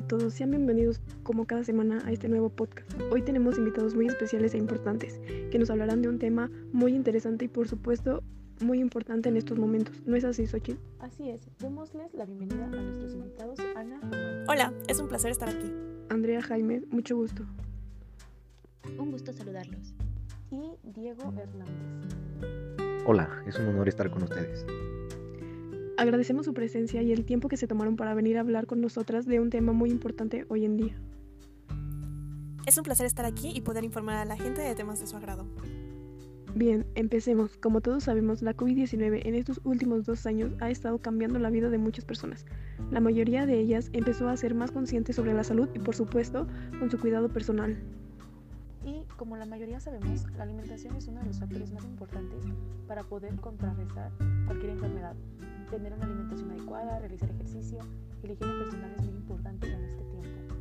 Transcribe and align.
a 0.00 0.08
todos, 0.08 0.32
sean 0.32 0.50
bienvenidos 0.50 1.02
como 1.22 1.46
cada 1.46 1.62
semana 1.62 2.02
a 2.06 2.12
este 2.12 2.26
nuevo 2.26 2.48
podcast. 2.48 2.90
Hoy 3.12 3.20
tenemos 3.20 3.58
invitados 3.58 3.94
muy 3.94 4.06
especiales 4.06 4.54
e 4.54 4.56
importantes 4.56 5.20
que 5.50 5.58
nos 5.58 5.68
hablarán 5.68 6.00
de 6.00 6.08
un 6.08 6.18
tema 6.18 6.50
muy 6.72 6.94
interesante 6.94 7.44
y 7.44 7.48
por 7.48 7.68
supuesto 7.68 8.22
muy 8.60 8.80
importante 8.80 9.28
en 9.28 9.36
estos 9.36 9.58
momentos. 9.58 10.00
¿No 10.06 10.16
es 10.16 10.24
así, 10.24 10.46
Xochitl? 10.46 10.80
Así 11.00 11.28
es, 11.28 11.42
démosles 11.58 12.14
la 12.14 12.24
bienvenida 12.24 12.64
a 12.64 12.68
nuestros 12.68 13.12
invitados, 13.12 13.58
Ana 13.76 14.00
Hola, 14.48 14.72
es 14.88 14.98
un 15.00 15.08
placer 15.08 15.32
estar 15.32 15.50
aquí. 15.50 15.70
Andrea 16.08 16.40
Jaime, 16.40 16.82
mucho 16.90 17.16
gusto. 17.16 17.44
Un 18.98 19.10
gusto 19.10 19.34
saludarlos. 19.34 19.92
Y 20.50 20.78
Diego 20.82 21.34
Hernández. 21.36 23.04
Hola, 23.04 23.28
es 23.46 23.58
un 23.58 23.66
honor 23.66 23.86
estar 23.86 24.10
con 24.10 24.22
ustedes. 24.22 24.64
Agradecemos 26.00 26.46
su 26.46 26.54
presencia 26.54 27.02
y 27.02 27.12
el 27.12 27.26
tiempo 27.26 27.48
que 27.48 27.58
se 27.58 27.66
tomaron 27.66 27.96
para 27.96 28.14
venir 28.14 28.38
a 28.38 28.40
hablar 28.40 28.66
con 28.66 28.80
nosotras 28.80 29.26
de 29.26 29.38
un 29.38 29.50
tema 29.50 29.74
muy 29.74 29.90
importante 29.90 30.46
hoy 30.48 30.64
en 30.64 30.78
día. 30.78 30.98
Es 32.64 32.78
un 32.78 32.84
placer 32.84 33.04
estar 33.04 33.26
aquí 33.26 33.52
y 33.54 33.60
poder 33.60 33.84
informar 33.84 34.16
a 34.16 34.24
la 34.24 34.38
gente 34.38 34.62
de 34.62 34.74
temas 34.74 34.98
de 34.98 35.06
su 35.06 35.18
agrado. 35.18 35.44
Bien, 36.54 36.86
empecemos. 36.94 37.58
Como 37.58 37.82
todos 37.82 38.04
sabemos, 38.04 38.40
la 38.40 38.56
COVID-19 38.56 39.26
en 39.26 39.34
estos 39.34 39.60
últimos 39.62 40.06
dos 40.06 40.24
años 40.24 40.54
ha 40.60 40.70
estado 40.70 40.96
cambiando 41.00 41.38
la 41.38 41.50
vida 41.50 41.68
de 41.68 41.76
muchas 41.76 42.06
personas. 42.06 42.46
La 42.90 43.00
mayoría 43.00 43.44
de 43.44 43.58
ellas 43.58 43.90
empezó 43.92 44.30
a 44.30 44.36
ser 44.38 44.54
más 44.54 44.70
conscientes 44.70 45.16
sobre 45.16 45.34
la 45.34 45.44
salud 45.44 45.68
y 45.74 45.80
por 45.80 45.94
supuesto 45.94 46.46
con 46.78 46.90
su 46.90 46.98
cuidado 46.98 47.28
personal. 47.28 47.78
Y 48.86 49.04
como 49.18 49.36
la 49.36 49.44
mayoría 49.44 49.78
sabemos, 49.80 50.24
la 50.38 50.44
alimentación 50.44 50.96
es 50.96 51.06
uno 51.08 51.20
de 51.20 51.26
los 51.26 51.40
factores 51.40 51.70
más 51.72 51.84
importantes 51.84 52.46
para 52.88 53.02
poder 53.02 53.34
contrarrestar 53.36 54.10
cualquier 54.46 54.70
enfermedad, 54.70 55.14
tener 55.70 55.92
una 55.92 56.04
alimentación 56.04 56.50
adecuada, 56.50 56.98
realizar 56.98 57.30
ejercicio 57.30 57.78
y 58.22 58.26
la 58.26 58.32
higiene 58.32 58.52
personal 58.54 58.92
es 58.98 59.06
muy 59.06 59.16
importante 59.16 59.66
en 59.68 59.84
este 59.84 60.04
tiempo. 60.04 60.54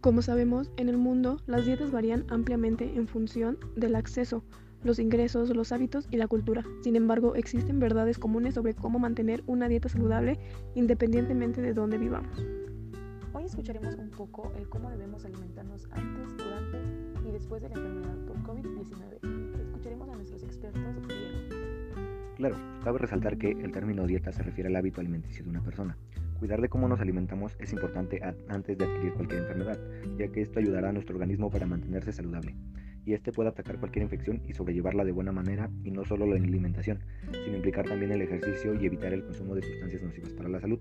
Como 0.00 0.22
sabemos, 0.22 0.70
en 0.76 0.88
el 0.88 0.98
mundo 0.98 1.40
las 1.46 1.64
dietas 1.64 1.90
varían 1.90 2.24
ampliamente 2.28 2.94
en 2.94 3.08
función 3.08 3.58
del 3.76 3.96
acceso, 3.96 4.44
los 4.82 4.98
ingresos, 4.98 5.48
los 5.56 5.72
hábitos 5.72 6.06
y 6.10 6.18
la 6.18 6.28
cultura. 6.28 6.62
Sin 6.82 6.94
embargo, 6.94 7.34
existen 7.34 7.80
verdades 7.80 8.18
comunes 8.18 8.54
sobre 8.54 8.74
cómo 8.74 8.98
mantener 8.98 9.42
una 9.46 9.68
dieta 9.68 9.88
saludable 9.88 10.38
independientemente 10.74 11.62
de 11.62 11.72
dónde 11.72 11.96
vivamos. 11.96 12.44
Hoy 13.32 13.44
escucharemos 13.44 13.94
un 13.94 14.10
poco 14.10 14.52
el 14.56 14.68
cómo 14.68 14.90
debemos 14.90 15.24
alimentarnos 15.24 15.88
antes, 15.90 16.36
durante 16.36 17.28
y 17.28 17.32
después 17.32 17.62
de 17.62 17.70
la 17.70 17.76
enfermedad 17.76 18.18
por 18.26 18.36
COVID-19. 18.42 19.60
Escucharemos 19.62 20.08
a 20.10 20.14
nuestros 20.14 20.42
expertos 20.42 20.82
Claro, 22.36 22.56
cabe 22.82 22.98
resaltar 22.98 23.38
que 23.38 23.52
el 23.52 23.70
término 23.70 24.08
dieta 24.08 24.32
se 24.32 24.42
refiere 24.42 24.68
al 24.68 24.74
hábito 24.74 25.00
alimenticio 25.00 25.44
de 25.44 25.50
una 25.50 25.62
persona. 25.62 25.96
Cuidar 26.40 26.60
de 26.60 26.68
cómo 26.68 26.88
nos 26.88 27.00
alimentamos 27.00 27.56
es 27.60 27.72
importante 27.72 28.20
antes 28.48 28.76
de 28.76 28.84
adquirir 28.84 29.14
cualquier 29.14 29.42
enfermedad, 29.42 29.78
ya 30.18 30.26
que 30.26 30.42
esto 30.42 30.58
ayudará 30.58 30.88
a 30.88 30.92
nuestro 30.92 31.14
organismo 31.14 31.48
para 31.48 31.66
mantenerse 31.66 32.12
saludable, 32.12 32.56
y 33.06 33.12
este 33.12 33.30
puede 33.30 33.50
atacar 33.50 33.78
cualquier 33.78 34.02
infección 34.02 34.42
y 34.48 34.52
sobrellevarla 34.52 35.04
de 35.04 35.12
buena 35.12 35.30
manera, 35.30 35.70
y 35.84 35.92
no 35.92 36.04
solo 36.04 36.26
la 36.26 36.34
alimentación, 36.34 36.98
sino 37.44 37.56
implicar 37.56 37.86
también 37.86 38.10
el 38.10 38.22
ejercicio 38.22 38.74
y 38.74 38.84
evitar 38.84 39.12
el 39.12 39.22
consumo 39.22 39.54
de 39.54 39.62
sustancias 39.62 40.02
nocivas 40.02 40.34
para 40.34 40.48
la 40.48 40.58
salud. 40.58 40.80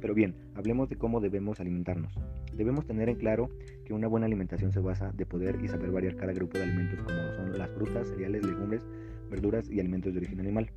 Pero 0.00 0.14
bien, 0.14 0.34
hablemos 0.54 0.88
de 0.88 0.96
cómo 0.96 1.20
debemos 1.20 1.60
alimentarnos. 1.60 2.18
Debemos 2.54 2.86
tener 2.86 3.10
en 3.10 3.16
claro 3.16 3.50
que 3.84 3.92
una 3.92 4.08
buena 4.08 4.24
alimentación 4.24 4.72
se 4.72 4.80
basa 4.80 5.12
de 5.12 5.26
poder 5.26 5.62
y 5.62 5.68
saber 5.68 5.90
variar 5.90 6.16
cada 6.16 6.32
grupo 6.32 6.56
de 6.56 6.64
alimentos 6.64 7.00
como 7.00 7.32
son 7.34 7.58
las 7.58 7.70
frutas, 7.70 8.08
cereales, 8.08 8.46
legumbres, 8.46 8.86
verduras 9.30 9.68
y 9.68 9.78
alimentos 9.78 10.14
de 10.14 10.20
origen 10.20 10.40
animal 10.40 10.70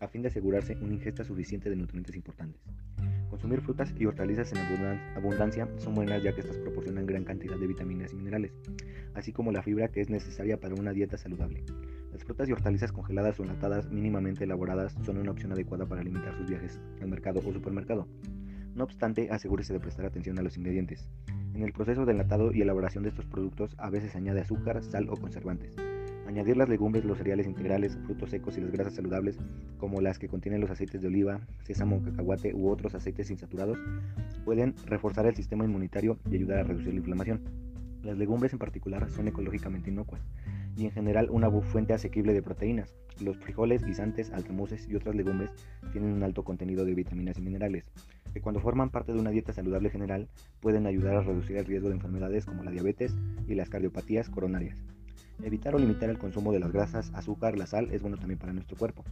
a 0.00 0.08
fin 0.08 0.22
de 0.22 0.28
asegurarse 0.28 0.76
una 0.80 0.94
ingesta 0.94 1.24
suficiente 1.24 1.70
de 1.70 1.76
nutrientes 1.76 2.16
importantes. 2.16 2.60
Consumir 3.30 3.60
frutas 3.60 3.92
y 3.98 4.06
hortalizas 4.06 4.52
en 4.52 4.58
abundancia 5.16 5.68
son 5.78 5.94
buenas 5.94 6.22
ya 6.22 6.32
que 6.32 6.40
estas 6.40 6.56
proporcionan 6.58 7.06
gran 7.06 7.24
cantidad 7.24 7.56
de 7.56 7.66
vitaminas 7.66 8.12
y 8.12 8.16
minerales, 8.16 8.52
así 9.14 9.32
como 9.32 9.52
la 9.52 9.62
fibra 9.62 9.88
que 9.88 10.00
es 10.00 10.08
necesaria 10.08 10.58
para 10.58 10.74
una 10.74 10.92
dieta 10.92 11.18
saludable. 11.18 11.64
Las 12.12 12.24
frutas 12.24 12.48
y 12.48 12.52
hortalizas 12.52 12.92
congeladas 12.92 13.38
o 13.38 13.42
enlatadas 13.42 13.90
mínimamente 13.90 14.44
elaboradas 14.44 14.96
son 15.04 15.18
una 15.18 15.32
opción 15.32 15.52
adecuada 15.52 15.86
para 15.86 16.02
limitar 16.02 16.34
sus 16.36 16.48
viajes 16.48 16.80
al 17.02 17.08
mercado 17.08 17.40
o 17.44 17.52
supermercado. 17.52 18.08
No 18.74 18.84
obstante, 18.84 19.28
asegúrese 19.30 19.72
de 19.72 19.80
prestar 19.80 20.06
atención 20.06 20.38
a 20.38 20.42
los 20.42 20.56
ingredientes. 20.56 21.08
En 21.54 21.62
el 21.62 21.72
proceso 21.72 22.04
de 22.04 22.12
enlatado 22.12 22.52
y 22.52 22.62
elaboración 22.62 23.02
de 23.02 23.10
estos 23.10 23.26
productos 23.26 23.74
a 23.78 23.90
veces 23.90 24.14
añade 24.16 24.40
azúcar, 24.40 24.82
sal 24.82 25.08
o 25.08 25.16
conservantes. 25.16 25.74
Añadir 26.26 26.56
las 26.56 26.68
legumbres, 26.68 27.04
los 27.04 27.18
cereales 27.18 27.46
integrales, 27.46 27.96
frutos 28.04 28.30
secos 28.30 28.58
y 28.58 28.60
las 28.60 28.72
grasas 28.72 28.94
saludables, 28.94 29.38
como 29.78 30.00
las 30.00 30.18
que 30.18 30.28
contienen 30.28 30.60
los 30.60 30.70
aceites 30.70 31.00
de 31.00 31.06
oliva, 31.06 31.40
sésamo, 31.62 32.02
cacahuate 32.02 32.52
u 32.52 32.68
otros 32.68 32.94
aceites 32.96 33.30
insaturados, 33.30 33.78
pueden 34.44 34.74
reforzar 34.86 35.26
el 35.26 35.36
sistema 35.36 35.64
inmunitario 35.64 36.18
y 36.28 36.34
ayudar 36.34 36.58
a 36.58 36.62
reducir 36.64 36.92
la 36.92 36.98
inflamación. 36.98 37.42
Las 38.02 38.18
legumbres 38.18 38.52
en 38.52 38.58
particular 38.58 39.08
son 39.10 39.28
ecológicamente 39.28 39.90
inocuas 39.90 40.20
y 40.76 40.84
en 40.84 40.90
general 40.90 41.28
una 41.30 41.50
fuente 41.50 41.94
asequible 41.94 42.34
de 42.34 42.42
proteínas. 42.42 42.94
Los 43.20 43.38
frijoles, 43.38 43.84
guisantes, 43.84 44.30
alcamuces 44.32 44.88
y 44.88 44.94
otras 44.94 45.14
legumbres 45.14 45.50
tienen 45.92 46.12
un 46.12 46.22
alto 46.22 46.44
contenido 46.44 46.84
de 46.84 46.94
vitaminas 46.94 47.38
y 47.38 47.42
minerales, 47.42 47.90
que 48.34 48.40
cuando 48.40 48.60
forman 48.60 48.90
parte 48.90 49.12
de 49.12 49.20
una 49.20 49.30
dieta 49.30 49.52
saludable 49.52 49.90
general 49.90 50.28
pueden 50.60 50.86
ayudar 50.86 51.16
a 51.16 51.22
reducir 51.22 51.56
el 51.56 51.64
riesgo 51.64 51.88
de 51.88 51.94
enfermedades 51.94 52.44
como 52.44 52.62
la 52.62 52.72
diabetes 52.72 53.16
y 53.46 53.54
las 53.54 53.70
cardiopatías 53.70 54.28
coronarias. 54.28 54.84
Evitar 55.42 55.74
o 55.74 55.78
limitar 55.78 56.08
el 56.08 56.18
consumo 56.18 56.52
de 56.52 56.60
las 56.60 56.72
grasas, 56.72 57.10
azúcar, 57.14 57.56
la 57.58 57.66
sal 57.66 57.88
es 57.92 58.00
bueno 58.00 58.16
también 58.16 58.38
para 58.38 58.52
nuestro 58.52 58.76
cuerpo. 58.76 59.04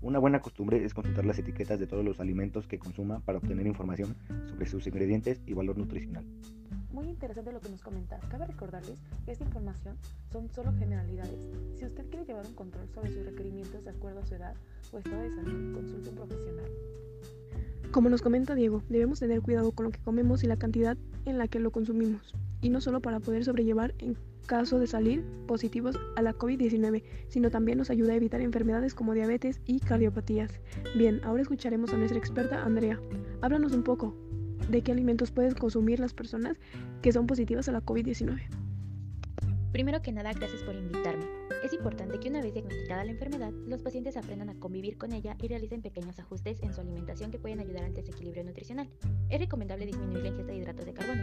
Una 0.00 0.18
buena 0.18 0.40
costumbre 0.40 0.84
es 0.84 0.94
consultar 0.94 1.24
las 1.24 1.38
etiquetas 1.38 1.78
de 1.78 1.86
todos 1.86 2.04
los 2.04 2.20
alimentos 2.20 2.66
que 2.66 2.78
consuma 2.78 3.20
para 3.20 3.38
obtener 3.38 3.66
información 3.66 4.16
sobre 4.48 4.66
sus 4.66 4.86
ingredientes 4.86 5.40
y 5.46 5.54
valor 5.54 5.78
nutricional. 5.78 6.24
Muy 6.92 7.08
interesante 7.08 7.52
lo 7.52 7.60
que 7.60 7.70
nos 7.70 7.80
comentas. 7.80 8.24
Cabe 8.26 8.46
recordarles 8.46 8.98
que 9.24 9.32
esta 9.32 9.44
información 9.44 9.96
son 10.30 10.50
solo 10.50 10.72
generalidades. 10.78 11.48
Si 11.76 11.84
usted 11.84 12.06
quiere 12.10 12.26
llevar 12.26 12.46
un 12.46 12.54
control 12.54 12.88
sobre 12.94 13.12
sus 13.12 13.24
requerimientos 13.24 13.84
de 13.84 13.90
acuerdo 13.90 14.20
a 14.20 14.26
su 14.26 14.34
edad 14.34 14.54
o 14.92 14.98
estado 14.98 15.22
de 15.22 15.30
salud, 15.30 15.74
consulte 15.74 16.08
un 16.10 16.16
profesional. 16.16 16.70
Como 17.92 18.08
nos 18.08 18.22
comenta 18.22 18.54
Diego, 18.54 18.82
debemos 18.88 19.20
tener 19.20 19.40
cuidado 19.40 19.72
con 19.72 19.84
lo 19.84 19.90
que 19.90 20.00
comemos 20.00 20.42
y 20.42 20.46
la 20.46 20.56
cantidad 20.56 20.96
en 21.24 21.38
la 21.38 21.48
que 21.48 21.60
lo 21.60 21.70
consumimos, 21.70 22.34
y 22.60 22.70
no 22.70 22.80
solo 22.80 23.00
para 23.00 23.20
poder 23.20 23.44
sobrellevar 23.44 23.94
en 23.98 24.16
caso 24.46 24.78
de 24.78 24.86
salir 24.86 25.24
positivos 25.46 25.98
a 26.16 26.22
la 26.22 26.34
COVID-19, 26.34 27.02
sino 27.28 27.50
también 27.50 27.78
nos 27.78 27.90
ayuda 27.90 28.12
a 28.12 28.16
evitar 28.16 28.40
enfermedades 28.40 28.94
como 28.94 29.14
diabetes 29.14 29.60
y 29.66 29.80
cardiopatías. 29.80 30.60
Bien, 30.96 31.20
ahora 31.24 31.42
escucharemos 31.42 31.92
a 31.92 31.96
nuestra 31.96 32.18
experta 32.18 32.62
Andrea. 32.62 33.00
Háblanos 33.40 33.72
un 33.72 33.82
poco 33.82 34.14
de 34.68 34.82
qué 34.82 34.92
alimentos 34.92 35.30
pueden 35.30 35.54
consumir 35.54 36.00
las 36.00 36.14
personas 36.14 36.58
que 37.02 37.12
son 37.12 37.26
positivas 37.26 37.68
a 37.68 37.72
la 37.72 37.84
COVID-19. 37.84 38.71
Primero 39.72 40.02
que 40.02 40.12
nada, 40.12 40.34
gracias 40.34 40.62
por 40.62 40.74
invitarme. 40.74 41.24
Es 41.64 41.72
importante 41.72 42.20
que 42.20 42.28
una 42.28 42.42
vez 42.42 42.52
diagnosticada 42.52 43.04
la 43.04 43.12
enfermedad, 43.12 43.52
los 43.66 43.82
pacientes 43.82 44.18
aprendan 44.18 44.50
a 44.50 44.54
convivir 44.60 44.98
con 44.98 45.12
ella 45.12 45.34
y 45.40 45.48
realicen 45.48 45.80
pequeños 45.80 46.18
ajustes 46.18 46.62
en 46.62 46.74
su 46.74 46.82
alimentación 46.82 47.30
que 47.30 47.38
pueden 47.38 47.58
ayudar 47.58 47.84
al 47.84 47.94
desequilibrio 47.94 48.44
nutricional. 48.44 48.90
Es 49.30 49.40
recomendable 49.40 49.86
disminuir 49.86 50.24
la 50.24 50.28
ingesta 50.28 50.52
de 50.52 50.58
hidratos 50.58 50.84
de 50.84 50.92
carbono, 50.92 51.22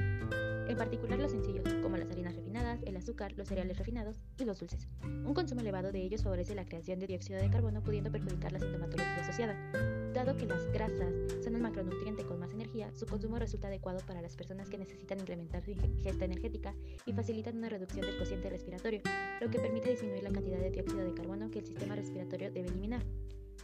en 0.68 0.78
particular 0.78 1.20
los 1.20 1.32
sencillos, 1.32 1.72
como 1.84 1.98
las 1.98 2.10
harinas 2.10 2.36
refinadas, 2.36 2.82
el 2.88 2.98
azúcar, 2.98 3.34
los 3.38 3.48
cereales 3.48 3.78
refinados 3.78 4.20
y 4.40 4.46
los 4.46 4.60
dulces. 4.60 4.88
Un 5.04 5.36
consumo 5.36 5.62
elevado 5.62 5.92
de 5.92 6.02
ellos 6.02 6.24
favorece 6.24 6.56
la 6.56 6.66
creación 6.66 7.00
de 7.00 7.06
dióxido 7.06 7.40
de 7.40 7.52
carbono, 7.52 7.84
pudiendo 7.84 8.12
perjudicar 8.12 8.52
la 8.52 8.60
sintomatología 8.60 9.22
asociada. 9.22 10.09
Dado 10.20 10.36
que 10.36 10.46
las 10.46 10.70
grasas 10.74 11.14
son 11.42 11.56
el 11.56 11.62
macronutriente 11.62 12.26
con 12.26 12.42
más 12.42 12.52
energía, 12.52 12.92
su 12.94 13.06
consumo 13.06 13.40
resulta 13.40 13.70
adecuado 13.70 14.00
para 14.06 14.22
las 14.22 14.36
personas 14.36 14.68
que 14.70 14.78
necesitan 14.78 15.18
incrementar 15.18 15.64
su 15.64 15.72
ingesta 15.72 16.26
energética 16.26 16.76
y 17.06 17.14
facilitan 17.14 17.58
una 17.58 17.70
reducción 17.70 18.06
del 18.06 18.18
cociente 18.18 18.50
respiratorio, 18.50 19.02
lo 19.40 19.50
que 19.50 19.60
permite 19.60 19.92
disminuir 19.92 20.24
la 20.24 20.34
cantidad 20.34 20.60
de 20.60 20.72
dióxido 20.72 21.06
de 21.06 21.14
carbono 21.14 21.50
que 21.50 21.60
el 21.60 21.66
sistema 21.66 21.96
respiratorio 21.96 22.52
debe 22.52 22.68
eliminar. 22.68 23.02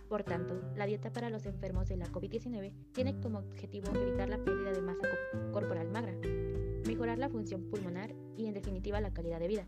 Por 0.08 0.24
tanto, 0.24 0.62
la 0.78 0.86
dieta 0.86 1.12
para 1.12 1.30
los 1.30 1.46
enfermos 1.46 1.90
de 1.90 1.98
la 1.98 2.06
COVID-19 2.06 2.72
tiene 2.94 3.20
como 3.20 3.40
objetivo 3.40 3.94
evitar 3.94 4.30
la 4.30 4.38
pérdida 4.38 4.72
de 4.72 4.82
masa 4.82 5.10
corporal 5.52 5.90
magra, 5.90 6.16
mejorar 6.88 7.18
la 7.18 7.28
función 7.28 7.70
pulmonar 7.70 8.16
y 8.38 8.46
en 8.46 8.54
definitiva 8.54 9.02
la 9.02 9.14
calidad 9.14 9.42
de 9.42 9.50
vida. 9.50 9.68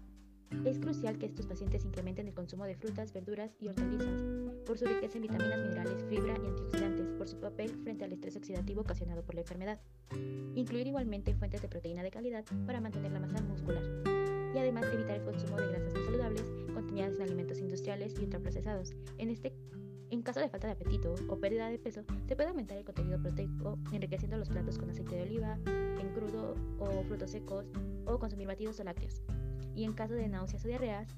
Es 0.64 0.80
crucial 0.80 1.18
que 1.18 1.26
estos 1.26 1.48
pacientes 1.48 1.84
incrementen 1.84 2.28
el 2.28 2.34
consumo 2.34 2.64
de 2.64 2.76
frutas, 2.76 3.12
verduras 3.12 3.58
y 3.60 3.68
hortalizas 3.68 4.24
por 4.68 4.78
su 4.78 4.86
riqueza 4.86 5.18
en 5.18 5.22
vitaminas, 5.22 5.60
minerales, 5.60 6.04
fibra 6.10 6.34
y 6.44 6.46
antioxidantes, 6.46 7.08
por 7.18 7.28
su 7.28 7.40
papel 7.40 7.70
frente 7.84 8.04
al 8.04 8.12
estrés 8.12 8.36
oxidativo 8.36 8.82
ocasionado 8.82 9.24
por 9.24 9.34
la 9.34 9.42
enfermedad. 9.42 9.80
Incluir 10.56 10.88
igualmente 10.88 11.34
fuentes 11.34 11.62
de 11.62 11.70
proteína 11.70 12.04
de 12.04 12.12
calidad 12.12 12.44
para 12.66 12.82
mantener 12.82 13.14
la 13.14 13.22
masa 13.22 13.42
muscular. 13.44 13.84
Y 14.54 14.58
además 14.58 14.86
evitar 14.92 15.18
el 15.18 15.24
consumo 15.24 15.56
de 15.56 15.68
grasas 15.68 15.94
no 15.94 16.04
saludables 16.04 16.44
contenidas 16.74 17.16
en 17.16 17.22
alimentos 17.22 17.60
industriales 17.60 18.14
y 18.20 18.24
ultraprocesados. 18.24 18.94
En 19.18 19.30
este 19.30 19.54
en 20.10 20.22
caso 20.22 20.40
de 20.40 20.50
falta 20.50 20.68
de 20.68 20.74
apetito 20.74 21.16
o 21.28 21.38
pérdida 21.38 21.70
de 21.70 21.80
peso, 21.80 22.02
se 22.28 22.36
puede 22.36 22.50
aumentar 22.50 22.78
el 22.78 22.86
contenido 22.86 23.22
proteico 23.22 23.78
enriqueciendo 23.92 24.38
los 24.38 24.50
platos 24.50 24.78
con 24.78 24.90
aceite 24.90 25.16
de 25.16 25.24
oliva, 25.24 25.58
en 25.66 26.10
crudo 26.14 26.56
o 26.80 27.04
frutos 27.04 27.32
secos, 27.32 27.66
o 28.06 28.18
consumir 28.18 28.48
batidos 28.48 28.80
o 28.80 28.84
lácteos. 28.86 29.22
Y 29.76 29.84
en 29.84 29.94
caso 29.94 30.14
de 30.14 30.30
náuseas 30.30 30.64
o 30.64 30.68
diarreas, 30.68 31.14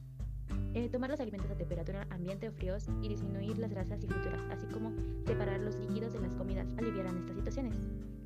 Eh, 0.74 0.88
tomar 0.90 1.10
los 1.10 1.20
alimentos 1.20 1.50
a 1.50 1.56
temperatura 1.56 2.06
ambiente 2.12 2.48
o 2.48 2.52
fríos 2.52 2.88
y 3.02 3.10
disminuir 3.10 3.58
las 3.58 3.72
grasas 3.72 4.04
y 4.04 4.08
frituras, 4.08 4.42
así 4.52 4.68
como 4.68 4.94
separar 5.26 5.60
los 5.60 5.76
líquidos 5.80 6.14
de 6.14 6.20
las 6.20 6.36
comidas, 6.36 6.68
aliviarán 6.78 7.18
estas 7.18 7.36
situaciones. 7.36 7.76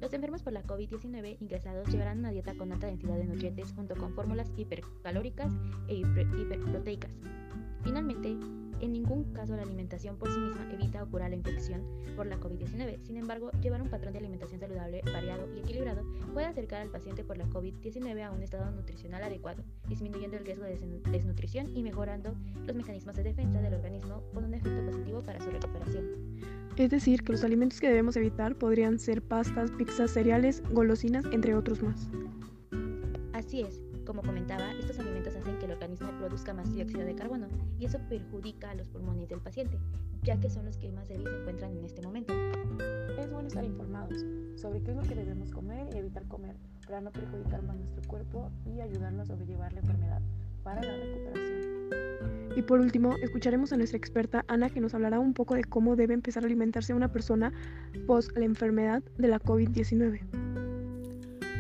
Los 0.02 0.14
enfermos 0.14 0.44
por 0.44 0.52
la 0.52 0.64
COVID-19 0.64 1.38
ingresados 1.40 1.88
llevarán 1.88 2.20
una 2.20 2.32
dieta 2.32 2.54
con 2.56 2.72
alta 2.74 2.88
densidad 2.88 3.16
de 3.16 3.26
nutrientes 3.26 3.72
junto 3.72 3.96
con 3.96 4.14
fórmulas 4.14 4.52
hipercalóricas 4.58 5.54
e 5.88 5.96
hiperproteicas. 5.96 7.12
Finalmente, 7.84 8.38
en 8.84 8.92
ningún 8.92 9.32
caso 9.32 9.56
la 9.56 9.62
alimentación 9.62 10.18
por 10.18 10.30
sí 10.30 10.40
misma 10.40 10.70
evita 10.74 11.04
o 11.04 11.08
cura 11.10 11.30
la 11.30 11.36
infección 11.36 11.82
por 12.18 12.28
la 12.28 12.38
COVID-19. 12.38 13.00
Sin 13.04 13.16
embargo, 13.16 13.52
llevar 13.62 13.82
un 13.82 13.90
patrón 13.90 14.12
de 14.12 14.20
alimentación 14.20 14.60
saludable, 14.60 15.02
variado 15.06 15.48
y 15.56 15.60
equilibrado 15.60 16.04
puede 16.34 16.48
acercar 16.48 16.82
al 16.82 16.90
paciente 16.90 17.24
por 17.24 17.38
la 17.38 17.46
COVID-19 17.46 18.24
a 18.24 18.32
un 18.32 18.42
estado 18.42 18.70
nutricional 18.72 19.24
adecuado, 19.24 19.64
disminuyendo 19.88 20.38
el 20.38 20.46
riesgo 20.46 20.66
de 20.66 20.78
desnutrición 21.12 21.76
y 21.76 21.84
mejorando 21.84 22.36
los 22.66 22.76
mecanismos 22.76 23.16
de 23.16 23.24
defensa 23.24 23.62
del 23.62 23.74
organismo 23.74 24.24
con 24.34 24.46
un 24.46 24.54
efecto 24.54 24.84
positivo 24.86 25.22
para 25.22 25.40
su 25.40 25.50
recuperación. 25.52 26.40
Es 26.76 26.90
decir, 26.90 27.24
que 27.24 27.34
los 27.34 27.44
alimentos 27.44 27.80
que 27.80 27.88
debemos 27.88 28.16
evitar 28.16 28.56
podrían 28.56 28.98
ser 28.98 29.22
pastas, 29.22 29.72
pizzas, 29.72 30.12
cereales, 30.12 30.64
golosinas, 30.72 31.26
entre 31.32 31.56
otros 31.56 31.84
más. 31.84 32.10
Así 33.34 33.62
es, 33.62 33.82
como 34.06 34.22
comentaba, 34.22 34.72
estos 34.74 35.00
alimentos 35.00 35.36
hacen 35.36 35.58
que 35.60 35.66
el 35.66 35.72
organismo 35.72 36.10
produzca 36.18 36.54
más 36.54 36.72
dióxido 36.74 37.06
de 37.06 37.16
carbono 37.16 37.48
y 37.80 37.86
eso 37.86 38.00
perjudica 38.10 38.72
a 38.72 38.76
los 38.76 38.88
pulmones 38.88 39.30
del 39.30 39.40
paciente, 39.40 39.78
ya 40.24 40.40
que 40.40 40.50
son 40.50 40.66
los 40.66 40.78
que 40.78 40.92
más 40.92 41.08
débiles 41.08 41.32
se 41.32 41.40
encuentran 41.40 41.78
en 41.78 41.86
este 41.86 42.02
momento. 42.02 42.34
Es 43.18 43.32
bueno 43.32 43.48
estar 43.48 43.64
informados 43.64 44.26
sobre 44.56 44.82
qué 44.82 44.92
es 44.92 44.98
lo 44.98 45.04
que 45.04 45.16
debemos 45.16 45.52
comer 45.52 45.88
y 45.94 45.98
evitar 45.98 46.28
comer 46.28 46.56
para 46.86 47.02
no 47.02 47.12
perjudicar 47.12 47.64
más 47.64 47.78
nuestro 47.78 48.02
cuerpo 48.08 48.52
y 48.66 48.82
ayudarnos 48.82 49.30
a 49.30 49.34
sobrellevar 49.34 49.74
la 49.74 49.80
enfermedad 49.80 50.22
para 50.64 50.82
la 50.82 50.98
recuperación. 50.98 51.74
Y 52.56 52.62
por 52.62 52.80
último, 52.80 53.16
escucharemos 53.22 53.74
a 53.74 53.78
nuestra 53.78 53.98
experta 53.98 54.46
Ana 54.48 54.70
que 54.70 54.80
nos 54.80 54.94
hablará 54.94 55.20
un 55.20 55.34
poco 55.34 55.56
de 55.56 55.64
cómo 55.64 55.96
debe 55.96 56.14
empezar 56.14 56.44
a 56.44 56.46
alimentarse 56.46 56.94
una 56.94 57.12
persona 57.12 57.52
post 58.06 58.36
la 58.38 58.46
enfermedad 58.46 59.02
de 59.18 59.28
la 59.28 59.40
COVID-19. 59.40 60.53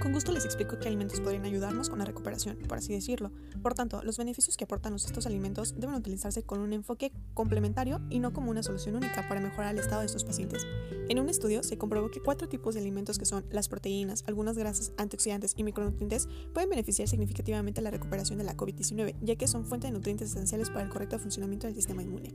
Con 0.03 0.11
gusto 0.11 0.33
les 0.33 0.43
explico 0.43 0.77
qué 0.79 0.89
alimentos 0.89 1.21
podrían 1.21 1.45
ayudarnos 1.45 1.89
con 1.89 1.97
la 1.97 2.03
recuperación, 2.03 2.57
por 2.67 2.77
así 2.77 2.91
decirlo. 2.91 3.31
Por 3.61 3.73
tanto, 3.73 4.03
los 4.03 4.17
beneficios 4.17 4.57
que 4.57 4.65
aportan 4.65 4.93
estos 4.95 5.25
alimentos 5.25 5.75
deben 5.77 5.95
utilizarse 5.95 6.43
con 6.43 6.59
un 6.59 6.73
enfoque 6.73 7.13
complementario 7.33 8.01
y 8.09 8.19
no 8.19 8.33
como 8.33 8.51
una 8.51 8.63
solución 8.63 8.97
única 8.97 9.25
para 9.29 9.39
mejorar 9.39 9.73
el 9.73 9.79
estado 9.79 10.01
de 10.01 10.07
estos 10.07 10.25
pacientes. 10.25 10.67
En 11.07 11.19
un 11.19 11.29
estudio 11.29 11.63
se 11.63 11.77
comprobó 11.77 12.11
que 12.11 12.19
cuatro 12.19 12.49
tipos 12.49 12.75
de 12.75 12.81
alimentos 12.81 13.17
que 13.17 13.25
son 13.25 13.45
las 13.49 13.69
proteínas, 13.69 14.25
algunas 14.27 14.57
grasas, 14.57 14.91
antioxidantes 14.97 15.53
y 15.55 15.63
micronutrientes 15.63 16.27
pueden 16.53 16.69
beneficiar 16.69 17.07
significativamente 17.07 17.81
la 17.81 17.89
recuperación 17.89 18.37
de 18.37 18.43
la 18.43 18.57
COVID-19, 18.57 19.15
ya 19.21 19.37
que 19.37 19.47
son 19.47 19.63
fuente 19.63 19.87
de 19.87 19.93
nutrientes 19.93 20.31
esenciales 20.31 20.69
para 20.69 20.83
el 20.83 20.89
correcto 20.89 21.17
funcionamiento 21.17 21.67
del 21.67 21.77
sistema 21.77 22.03
inmune. 22.03 22.33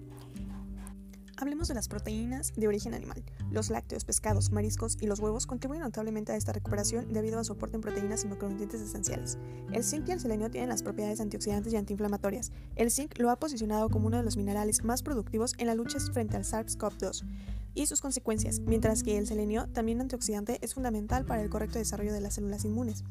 Hablemos 1.40 1.68
de 1.68 1.74
las 1.74 1.86
proteínas 1.86 2.52
de 2.56 2.66
origen 2.66 2.94
animal. 2.94 3.22
Los 3.52 3.70
lácteos, 3.70 4.04
pescados, 4.04 4.50
mariscos 4.50 4.98
y 5.00 5.06
los 5.06 5.20
huevos 5.20 5.46
contribuyen 5.46 5.84
notablemente 5.84 6.32
a 6.32 6.36
esta 6.36 6.52
recuperación 6.52 7.12
debido 7.12 7.38
a 7.38 7.44
su 7.44 7.52
aporte 7.52 7.76
en 7.76 7.80
proteínas 7.80 8.24
y 8.24 8.26
macronutrientes 8.26 8.80
esenciales. 8.80 9.38
El 9.70 9.84
zinc 9.84 10.08
y 10.08 10.12
el 10.12 10.18
selenio 10.18 10.50
tienen 10.50 10.68
las 10.68 10.82
propiedades 10.82 11.20
antioxidantes 11.20 11.72
y 11.72 11.76
antiinflamatorias. 11.76 12.50
El 12.74 12.90
zinc 12.90 13.16
lo 13.20 13.30
ha 13.30 13.36
posicionado 13.36 13.88
como 13.88 14.08
uno 14.08 14.16
de 14.16 14.24
los 14.24 14.36
minerales 14.36 14.82
más 14.82 15.04
productivos 15.04 15.54
en 15.58 15.68
la 15.68 15.76
lucha 15.76 16.00
frente 16.00 16.36
al 16.36 16.42
SARS-CoV-2 16.42 17.22
y 17.72 17.86
sus 17.86 18.00
consecuencias, 18.00 18.58
mientras 18.58 19.04
que 19.04 19.16
el 19.16 19.28
selenio, 19.28 19.68
también 19.68 20.00
antioxidante, 20.00 20.58
es 20.62 20.74
fundamental 20.74 21.24
para 21.24 21.42
el 21.42 21.50
correcto 21.50 21.78
desarrollo 21.78 22.12
de 22.12 22.20
las 22.20 22.34
células 22.34 22.64
inmunes. 22.64 23.04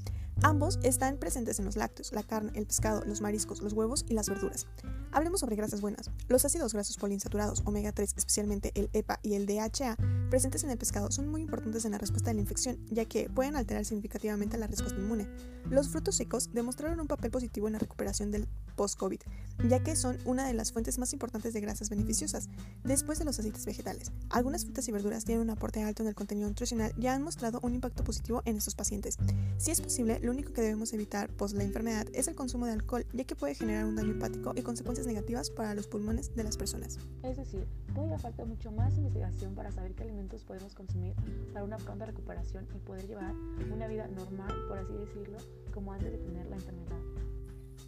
Ambos 0.43 0.77
están 0.83 1.17
presentes 1.17 1.57
en 1.59 1.65
los 1.65 1.75
lácteos, 1.75 2.11
la 2.13 2.21
carne, 2.21 2.51
el 2.53 2.67
pescado, 2.67 3.03
los 3.05 3.21
mariscos, 3.21 3.61
los 3.61 3.73
huevos 3.73 4.05
y 4.07 4.13
las 4.13 4.29
verduras. 4.29 4.67
Hablemos 5.11 5.39
sobre 5.39 5.55
grasas 5.55 5.81
buenas. 5.81 6.11
Los 6.27 6.45
ácidos 6.45 6.73
grasos 6.73 6.97
poliinsaturados 6.97 7.63
omega 7.65 7.91
3, 7.91 8.13
especialmente 8.15 8.71
el 8.75 8.89
EPA 8.93 9.19
y 9.23 9.33
el 9.33 9.47
DHA, 9.47 9.97
presentes 10.29 10.63
en 10.63 10.69
el 10.69 10.77
pescado 10.77 11.11
son 11.11 11.27
muy 11.27 11.41
importantes 11.41 11.85
en 11.85 11.93
la 11.93 11.97
respuesta 11.97 12.29
a 12.29 12.33
la 12.33 12.41
infección, 12.41 12.77
ya 12.91 13.05
que 13.05 13.29
pueden 13.29 13.55
alterar 13.55 13.83
significativamente 13.83 14.57
la 14.57 14.67
respuesta 14.67 14.99
inmune. 14.99 15.27
Los 15.69 15.89
frutos 15.89 16.15
secos 16.15 16.53
demostraron 16.53 16.99
un 16.99 17.07
papel 17.07 17.31
positivo 17.31 17.67
en 17.67 17.73
la 17.73 17.79
recuperación 17.79 18.29
del 18.29 18.47
post-COVID, 18.77 19.19
ya 19.67 19.83
que 19.83 19.97
son 19.97 20.17
una 20.23 20.47
de 20.47 20.53
las 20.53 20.71
fuentes 20.71 20.97
más 20.99 21.11
importantes 21.11 21.53
de 21.53 21.59
grasas 21.59 21.89
beneficiosas, 21.89 22.47
después 22.85 23.19
de 23.19 23.25
los 23.25 23.37
aceites 23.39 23.65
vegetales. 23.65 24.11
Algunas 24.29 24.63
frutas 24.63 24.87
y 24.87 24.91
verduras 24.91 25.25
tienen 25.25 25.41
un 25.41 25.49
aporte 25.49 25.83
alto 25.83 26.03
en 26.03 26.09
el 26.09 26.15
contenido 26.15 26.47
nutricional 26.47 26.93
y 26.97 27.07
han 27.07 27.23
mostrado 27.23 27.59
un 27.63 27.75
impacto 27.75 28.03
positivo 28.03 28.41
en 28.45 28.55
estos 28.55 28.75
pacientes. 28.75 29.17
Si 29.57 29.71
es 29.71 29.81
posible, 29.81 30.19
lo 30.21 30.31
único 30.31 30.53
que 30.53 30.61
debemos 30.61 30.93
evitar 30.93 31.29
post 31.29 31.57
la 31.57 31.63
enfermedad 31.63 32.07
es 32.13 32.27
el 32.27 32.35
consumo 32.35 32.67
de 32.67 32.73
alcohol, 32.73 33.05
ya 33.11 33.23
que 33.23 33.35
puede 33.35 33.55
generar 33.55 33.85
un 33.85 33.95
daño 33.95 34.13
hepático 34.13 34.53
y 34.55 34.61
consecuencias 34.61 35.07
negativas 35.07 35.49
para 35.49 35.73
los 35.73 35.87
pulmones 35.87 36.33
de 36.35 36.43
las 36.43 36.55
personas. 36.55 36.99
Es 37.23 37.37
decir, 37.37 37.67
todavía 37.93 38.19
falta 38.19 38.45
mucho 38.45 38.71
más 38.71 38.95
investigación 38.95 39.55
para 39.55 39.71
saber 39.71 39.95
qué 39.95 40.03
alimentos 40.03 40.43
podemos 40.43 40.75
consumir 40.75 41.15
para 41.51 41.65
una 41.65 41.77
pronta 41.77 42.05
recuperación 42.05 42.67
y 42.75 42.79
poder 42.79 43.07
llevar 43.07 43.33
una 43.73 43.87
vida 43.87 44.07
normal, 44.07 44.53
por 44.67 44.77
así 44.77 44.93
decirlo, 44.93 45.37
como 45.73 45.93
antes 45.93 46.11
de 46.11 46.17
tener 46.19 46.45
la 46.47 46.55
enfermedad. 46.57 47.36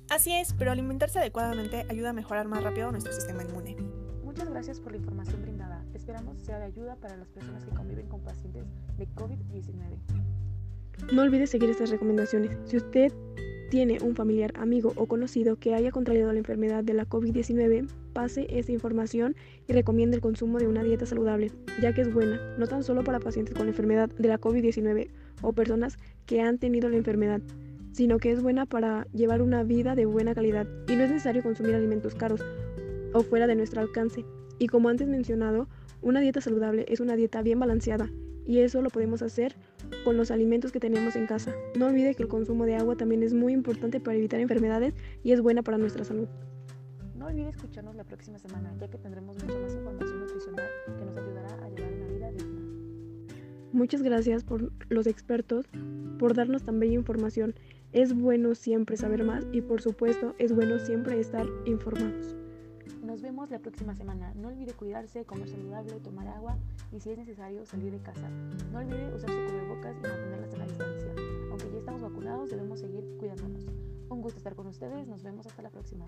Así 0.09 0.31
es, 0.31 0.53
pero 0.53 0.71
alimentarse 0.71 1.19
adecuadamente 1.19 1.85
ayuda 1.87 2.09
a 2.09 2.13
mejorar 2.13 2.47
más 2.47 2.63
rápido 2.63 2.91
nuestro 2.91 3.13
sistema 3.13 3.43
inmune. 3.43 3.77
Muchas 4.23 4.49
gracias 4.49 4.79
por 4.79 4.91
la 4.91 4.97
información 4.97 5.43
brindada. 5.43 5.85
Esperamos 5.93 6.39
sea 6.39 6.57
de 6.57 6.65
ayuda 6.65 6.95
para 6.95 7.15
las 7.15 7.29
personas 7.29 7.63
que 7.63 7.71
conviven 7.75 8.07
con 8.07 8.21
pacientes 8.21 8.65
de 8.97 9.07
COVID-19. 9.09 9.99
No 11.13 11.21
olvide 11.21 11.45
seguir 11.45 11.69
estas 11.69 11.91
recomendaciones. 11.91 12.57
Si 12.65 12.77
usted 12.77 13.13
tiene 13.69 13.99
un 14.01 14.15
familiar, 14.15 14.51
amigo 14.55 14.93
o 14.95 15.05
conocido 15.05 15.57
que 15.57 15.75
haya 15.75 15.91
contraído 15.91 16.33
la 16.33 16.39
enfermedad 16.39 16.83
de 16.83 16.95
la 16.95 17.05
COVID-19, 17.05 17.87
pase 18.13 18.47
esta 18.49 18.71
información 18.71 19.35
y 19.67 19.73
recomiende 19.73 20.15
el 20.15 20.21
consumo 20.21 20.57
de 20.57 20.67
una 20.67 20.83
dieta 20.83 21.05
saludable, 21.05 21.51
ya 21.79 21.93
que 21.93 22.01
es 22.01 22.11
buena, 22.11 22.41
no 22.57 22.65
tan 22.65 22.83
solo 22.83 23.03
para 23.03 23.19
pacientes 23.19 23.53
con 23.53 23.67
la 23.67 23.71
enfermedad 23.71 24.09
de 24.09 24.27
la 24.27 24.39
COVID-19 24.39 25.11
o 25.43 25.53
personas 25.53 25.99
que 26.25 26.41
han 26.41 26.57
tenido 26.57 26.89
la 26.89 26.97
enfermedad, 26.97 27.41
sino 27.99 28.17
que 28.17 28.31
es 28.31 28.41
buena 28.41 28.65
para 28.65 29.05
llevar 29.11 29.41
una 29.41 29.61
vida 29.63 29.93
de 29.93 30.05
buena 30.05 30.33
calidad 30.33 30.65
y 30.87 30.95
no 30.95 31.03
es 31.03 31.09
necesario 31.09 31.43
consumir 31.43 31.75
alimentos 31.75 32.15
caros 32.15 32.39
o 33.11 33.23
fuera 33.23 33.45
de 33.45 33.55
nuestro 33.55 33.81
alcance. 33.81 34.23
Y 34.57 34.67
como 34.67 34.87
antes 34.87 35.09
mencionado, 35.09 35.67
una 36.01 36.21
dieta 36.21 36.39
saludable 36.39 36.85
es 36.87 37.01
una 37.01 37.17
dieta 37.17 37.41
bien 37.41 37.59
balanceada 37.59 38.09
y 38.47 38.59
eso 38.59 38.81
lo 38.81 38.89
podemos 38.89 39.21
hacer 39.21 39.53
con 40.05 40.15
los 40.15 40.31
alimentos 40.31 40.71
que 40.71 40.79
tenemos 40.79 41.17
en 41.17 41.27
casa. 41.27 41.53
No 41.77 41.87
olvide 41.87 42.15
que 42.15 42.23
el 42.23 42.29
consumo 42.29 42.63
de 42.63 42.77
agua 42.77 42.95
también 42.95 43.21
es 43.21 43.33
muy 43.33 43.51
importante 43.51 43.99
para 43.99 44.15
evitar 44.15 44.39
enfermedades 44.39 44.93
y 45.21 45.33
es 45.33 45.41
buena 45.41 45.61
para 45.61 45.77
nuestra 45.77 46.05
salud. 46.05 46.29
No 47.17 47.25
olvide 47.25 47.49
escucharnos 47.49 47.95
la 47.95 48.05
próxima 48.05 48.39
semana, 48.39 48.73
ya 48.79 48.87
que 48.87 48.97
tendremos 48.97 49.35
mucha 49.43 49.59
más 49.59 49.75
información 49.75 50.21
nutricional 50.21 50.69
que 50.97 51.03
nos 51.03 51.17
ayudará 51.17 51.65
a 51.65 51.69
llevar 51.69 51.93
una 51.95 52.07
vida 52.07 52.31
digna. 52.31 52.59
Muchas 53.73 54.01
gracias 54.01 54.45
por 54.45 54.71
los 54.87 55.05
expertos 55.05 55.65
por 56.17 56.33
darnos 56.33 56.63
tan 56.63 56.79
bella 56.79 56.93
información. 56.93 57.55
Es 57.91 58.15
bueno 58.15 58.53
siempre 58.53 58.97
saber 58.97 59.23
más 59.23 59.47
y 59.51 59.61
por 59.61 59.81
supuesto 59.81 60.35
es 60.37 60.53
bueno 60.53 60.77
siempre 60.77 61.19
estar 61.19 61.47
informados. 61.65 62.35
Nos 63.03 63.23
vemos 63.23 63.49
la 63.49 63.57
próxima 63.57 63.95
semana. 63.95 64.31
No 64.35 64.49
olvide 64.49 64.73
cuidarse, 64.73 65.25
comer 65.25 65.49
saludable, 65.49 65.99
tomar 66.01 66.27
agua 66.27 66.55
y 66.91 66.99
si 66.99 67.09
es 67.09 67.17
necesario 67.17 67.65
salir 67.65 67.91
de 67.91 67.99
casa. 67.99 68.29
No 68.71 68.79
olvide 68.79 69.11
usar 69.15 69.31
su 69.31 69.37
cubrebocas 69.47 69.97
y 69.97 70.07
mantenerlas 70.07 70.53
a 70.53 70.57
la 70.57 70.65
distancia. 70.67 71.13
Aunque 71.49 71.71
ya 71.71 71.79
estamos 71.79 72.01
vacunados, 72.03 72.51
debemos 72.51 72.79
seguir 72.79 73.03
cuidándonos. 73.17 73.65
Un 74.09 74.21
gusto 74.21 74.37
estar 74.37 74.53
con 74.53 74.67
ustedes. 74.67 75.07
Nos 75.07 75.23
vemos 75.23 75.47
hasta 75.47 75.63
la 75.63 75.71
próxima. 75.71 76.05